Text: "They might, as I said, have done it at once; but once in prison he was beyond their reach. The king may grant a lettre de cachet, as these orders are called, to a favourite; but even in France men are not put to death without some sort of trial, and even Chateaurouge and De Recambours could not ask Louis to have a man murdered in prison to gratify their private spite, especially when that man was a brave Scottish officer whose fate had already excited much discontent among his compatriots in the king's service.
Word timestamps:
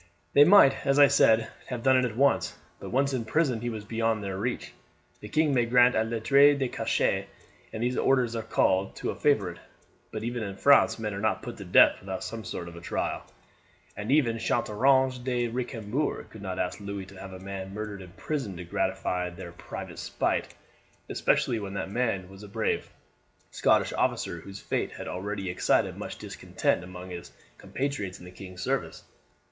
"They 0.33 0.45
might, 0.45 0.83
as 0.83 0.97
I 0.97 1.05
said, 1.07 1.47
have 1.67 1.83
done 1.83 1.95
it 1.95 2.05
at 2.05 2.17
once; 2.17 2.57
but 2.79 2.89
once 2.89 3.13
in 3.13 3.23
prison 3.23 3.61
he 3.61 3.69
was 3.69 3.85
beyond 3.85 4.23
their 4.23 4.35
reach. 4.35 4.73
The 5.19 5.29
king 5.29 5.53
may 5.53 5.67
grant 5.67 5.93
a 5.93 6.01
lettre 6.03 6.55
de 6.57 6.67
cachet, 6.69 7.27
as 7.71 7.79
these 7.81 7.97
orders 7.97 8.35
are 8.35 8.41
called, 8.41 8.95
to 8.95 9.11
a 9.11 9.15
favourite; 9.15 9.59
but 10.11 10.23
even 10.23 10.41
in 10.41 10.57
France 10.57 10.97
men 10.97 11.13
are 11.13 11.19
not 11.19 11.43
put 11.43 11.57
to 11.57 11.65
death 11.65 11.97
without 11.99 12.23
some 12.23 12.43
sort 12.43 12.67
of 12.67 12.81
trial, 12.81 13.23
and 13.95 14.11
even 14.11 14.39
Chateaurouge 14.39 15.17
and 15.17 15.23
De 15.25 15.47
Recambours 15.49 16.25
could 16.31 16.41
not 16.41 16.57
ask 16.57 16.79
Louis 16.79 17.05
to 17.05 17.19
have 17.21 17.33
a 17.33 17.37
man 17.39 17.71
murdered 17.71 18.01
in 18.01 18.09
prison 18.13 18.57
to 18.57 18.63
gratify 18.63 19.29
their 19.29 19.51
private 19.51 19.99
spite, 19.99 20.51
especially 21.09 21.59
when 21.59 21.75
that 21.75 21.91
man 21.91 22.27
was 22.27 22.41
a 22.41 22.47
brave 22.47 22.89
Scottish 23.51 23.93
officer 23.93 24.39
whose 24.41 24.59
fate 24.59 24.93
had 24.93 25.07
already 25.07 25.51
excited 25.51 25.95
much 25.95 26.17
discontent 26.17 26.83
among 26.83 27.11
his 27.11 27.31
compatriots 27.59 28.17
in 28.17 28.25
the 28.25 28.31
king's 28.31 28.63
service. 28.63 29.03